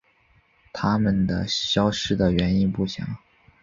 [0.73, 3.17] 它们消失的原因不详。